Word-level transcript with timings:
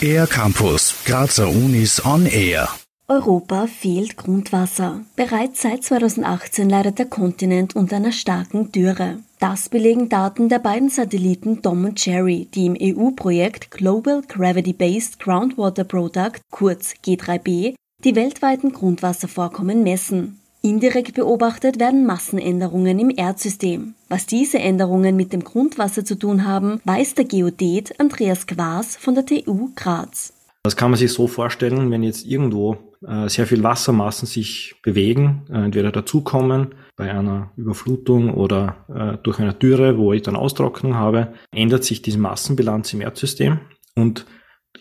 Air 0.00 0.26
Campus, 0.26 0.94
Grazer 1.04 1.48
Unis 1.48 2.04
on 2.04 2.26
Air. 2.26 2.68
Europa 3.08 3.66
fehlt 3.66 4.16
Grundwasser. 4.16 5.00
Bereits 5.14 5.62
seit 5.62 5.84
2018 5.84 6.68
leidet 6.68 6.98
der 6.98 7.06
Kontinent 7.06 7.76
unter 7.76 7.96
einer 7.96 8.12
starken 8.12 8.72
Dürre. 8.72 9.18
Das 9.38 9.68
belegen 9.68 10.08
Daten 10.08 10.48
der 10.48 10.58
beiden 10.58 10.88
Satelliten 10.88 11.62
Dom 11.62 11.84
und 11.84 12.04
Jerry, 12.04 12.48
die 12.54 12.66
im 12.66 12.76
EU-Projekt 12.80 13.70
Global 13.70 14.22
Gravity-Based 14.26 15.18
Groundwater 15.18 15.84
Product, 15.84 16.40
kurz 16.50 16.94
G3B, 17.04 17.74
die 18.04 18.16
weltweiten 18.16 18.72
Grundwasservorkommen 18.72 19.82
messen. 19.82 20.40
Indirekt 20.66 21.14
beobachtet 21.14 21.78
werden 21.78 22.06
Massenänderungen 22.06 22.98
im 22.98 23.10
Erdsystem. 23.16 23.94
Was 24.08 24.26
diese 24.26 24.58
Änderungen 24.58 25.14
mit 25.14 25.32
dem 25.32 25.44
Grundwasser 25.44 26.04
zu 26.04 26.18
tun 26.18 26.44
haben, 26.44 26.80
weiß 26.84 27.14
der 27.14 27.24
Geodät 27.24 28.00
Andreas 28.00 28.48
Quas 28.48 28.96
von 28.96 29.14
der 29.14 29.24
TU 29.24 29.70
Graz. 29.76 30.32
Das 30.64 30.74
kann 30.74 30.90
man 30.90 30.98
sich 30.98 31.12
so 31.12 31.28
vorstellen, 31.28 31.92
wenn 31.92 32.02
jetzt 32.02 32.26
irgendwo 32.26 32.78
äh, 33.06 33.28
sehr 33.28 33.46
viel 33.46 33.62
Wassermassen 33.62 34.26
sich 34.26 34.74
bewegen, 34.82 35.46
äh, 35.48 35.66
entweder 35.66 35.92
dazukommen 35.92 36.74
bei 36.96 37.12
einer 37.12 37.52
Überflutung 37.56 38.34
oder 38.34 38.84
äh, 38.88 39.22
durch 39.22 39.38
eine 39.38 39.54
Dürre, 39.54 39.96
wo 39.98 40.12
ich 40.12 40.22
dann 40.22 40.34
Austrocknung 40.34 40.96
habe, 40.96 41.32
ändert 41.52 41.84
sich 41.84 42.02
diese 42.02 42.18
Massenbilanz 42.18 42.92
im 42.92 43.02
Erdsystem 43.02 43.60
und 43.94 44.26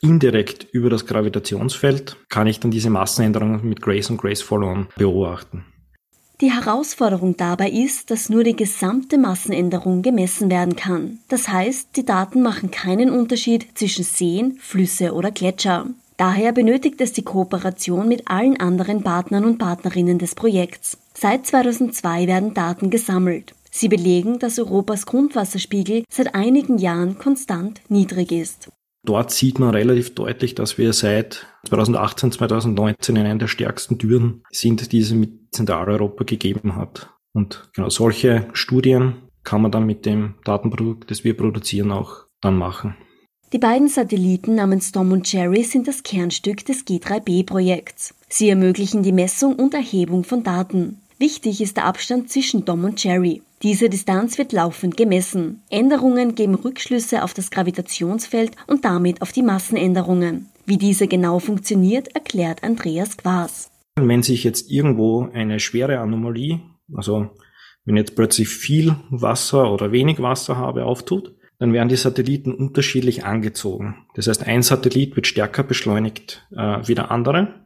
indirekt 0.00 0.64
über 0.70 0.90
das 0.90 1.06
Gravitationsfeld 1.06 2.18
kann 2.28 2.46
ich 2.46 2.60
dann 2.60 2.70
diese 2.70 2.90
Massenänderungen 2.90 3.68
mit 3.68 3.82
Grace 3.82 4.10
und 4.10 4.18
Grace 4.18 4.42
Follow-on 4.42 4.86
beobachten. 4.96 5.64
Die 6.42 6.50
Herausforderung 6.50 7.36
dabei 7.36 7.70
ist, 7.70 8.10
dass 8.10 8.28
nur 8.28 8.42
die 8.42 8.56
gesamte 8.56 9.16
Massenänderung 9.16 10.02
gemessen 10.02 10.50
werden 10.50 10.74
kann. 10.74 11.20
Das 11.28 11.46
heißt, 11.46 11.90
die 11.94 12.04
Daten 12.04 12.42
machen 12.42 12.72
keinen 12.72 13.10
Unterschied 13.10 13.68
zwischen 13.74 14.02
Seen, 14.02 14.56
Flüsse 14.58 15.14
oder 15.14 15.30
Gletscher. 15.30 15.86
Daher 16.16 16.50
benötigt 16.50 17.00
es 17.00 17.12
die 17.12 17.22
Kooperation 17.22 18.08
mit 18.08 18.26
allen 18.26 18.58
anderen 18.58 19.04
Partnern 19.04 19.44
und 19.44 19.58
Partnerinnen 19.58 20.18
des 20.18 20.34
Projekts. 20.34 20.98
Seit 21.14 21.46
2002 21.46 22.26
werden 22.26 22.54
Daten 22.54 22.90
gesammelt. 22.90 23.54
Sie 23.70 23.88
belegen, 23.88 24.40
dass 24.40 24.58
Europas 24.58 25.06
Grundwasserspiegel 25.06 26.02
seit 26.12 26.34
einigen 26.34 26.78
Jahren 26.78 27.18
konstant 27.18 27.82
niedrig 27.88 28.32
ist. 28.32 28.68
Dort 29.04 29.32
sieht 29.32 29.58
man 29.58 29.70
relativ 29.70 30.14
deutlich, 30.14 30.54
dass 30.54 30.78
wir 30.78 30.92
seit 30.92 31.46
2018, 31.68 32.32
2019 32.32 33.16
in 33.16 33.26
einer 33.26 33.38
der 33.38 33.48
stärksten 33.48 33.98
Dürren 33.98 34.44
sind, 34.50 34.92
die 34.92 35.00
es 35.00 35.12
mit 35.12 35.52
Zentraleuropa 35.52 36.24
gegeben 36.24 36.76
hat. 36.76 37.10
Und 37.32 37.68
genau 37.74 37.88
solche 37.88 38.48
Studien 38.52 39.14
kann 39.42 39.62
man 39.62 39.72
dann 39.72 39.86
mit 39.86 40.06
dem 40.06 40.34
Datenprodukt, 40.44 41.10
das 41.10 41.24
wir 41.24 41.36
produzieren, 41.36 41.90
auch 41.90 42.26
dann 42.40 42.56
machen. 42.56 42.94
Die 43.52 43.58
beiden 43.58 43.88
Satelliten 43.88 44.54
namens 44.54 44.92
Tom 44.92 45.12
und 45.12 45.30
Jerry 45.30 45.62
sind 45.64 45.86
das 45.86 46.04
Kernstück 46.04 46.64
des 46.64 46.86
G3B-Projekts. 46.86 48.14
Sie 48.28 48.48
ermöglichen 48.48 49.02
die 49.02 49.12
Messung 49.12 49.56
und 49.56 49.74
Erhebung 49.74 50.24
von 50.24 50.42
Daten. 50.42 51.00
Wichtig 51.18 51.60
ist 51.60 51.76
der 51.76 51.84
Abstand 51.84 52.30
zwischen 52.30 52.64
Tom 52.64 52.84
und 52.84 53.02
Jerry. 53.02 53.42
Diese 53.62 53.88
Distanz 53.88 54.38
wird 54.38 54.52
laufend 54.52 54.96
gemessen. 54.96 55.62
Änderungen 55.70 56.34
geben 56.34 56.56
Rückschlüsse 56.56 57.22
auf 57.22 57.32
das 57.32 57.52
Gravitationsfeld 57.52 58.56
und 58.66 58.84
damit 58.84 59.22
auf 59.22 59.30
die 59.30 59.42
Massenänderungen. 59.42 60.48
Wie 60.66 60.78
diese 60.78 61.06
genau 61.06 61.38
funktioniert, 61.38 62.12
erklärt 62.14 62.64
Andreas 62.64 63.16
Quas. 63.16 63.70
Wenn 63.94 64.24
sich 64.24 64.42
jetzt 64.42 64.68
irgendwo 64.68 65.28
eine 65.32 65.60
schwere 65.60 66.00
Anomalie, 66.00 66.60
also 66.92 67.30
wenn 67.84 67.96
jetzt 67.96 68.16
plötzlich 68.16 68.48
viel 68.48 68.96
Wasser 69.10 69.72
oder 69.72 69.92
wenig 69.92 70.20
Wasser 70.20 70.56
habe, 70.56 70.84
auftut, 70.84 71.32
dann 71.60 71.72
werden 71.72 71.88
die 71.88 71.96
Satelliten 71.96 72.52
unterschiedlich 72.52 73.24
angezogen. 73.24 74.06
Das 74.14 74.26
heißt, 74.26 74.44
ein 74.44 74.62
Satellit 74.62 75.14
wird 75.14 75.28
stärker 75.28 75.62
beschleunigt 75.62 76.44
äh, 76.50 76.78
wie 76.84 76.96
der 76.96 77.12
andere. 77.12 77.61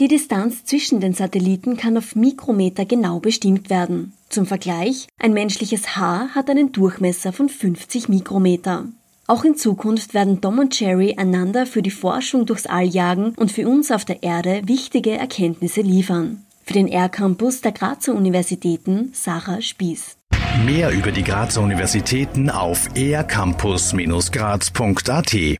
Die 0.00 0.08
Distanz 0.08 0.64
zwischen 0.64 0.98
den 1.00 1.12
Satelliten 1.12 1.76
kann 1.76 1.98
auf 1.98 2.16
Mikrometer 2.16 2.86
genau 2.86 3.20
bestimmt 3.20 3.68
werden. 3.68 4.14
Zum 4.30 4.46
Vergleich, 4.46 5.06
ein 5.18 5.34
menschliches 5.34 5.94
Haar 5.94 6.34
hat 6.34 6.48
einen 6.48 6.72
Durchmesser 6.72 7.34
von 7.34 7.50
50 7.50 8.08
Mikrometer. 8.08 8.86
Auch 9.26 9.44
in 9.44 9.56
Zukunft 9.56 10.14
werden 10.14 10.40
Dom 10.40 10.58
und 10.58 10.80
Jerry 10.80 11.16
einander 11.18 11.66
für 11.66 11.82
die 11.82 11.90
Forschung 11.90 12.46
durchs 12.46 12.64
All 12.64 12.86
jagen 12.86 13.34
und 13.36 13.52
für 13.52 13.68
uns 13.68 13.90
auf 13.90 14.06
der 14.06 14.22
Erde 14.22 14.62
wichtige 14.64 15.10
Erkenntnisse 15.10 15.82
liefern. 15.82 16.46
Für 16.64 16.72
den 16.72 16.88
R-Campus 16.88 17.60
der 17.60 17.72
Grazer 17.72 18.14
Universitäten 18.14 19.10
Sarah 19.12 19.60
Spieß. 19.60 20.16
Mehr 20.64 20.92
über 20.92 21.12
die 21.12 21.24
Grazer 21.24 21.60
Universitäten 21.60 22.48
auf 22.48 22.88
ercampus-graz.at 22.96 25.58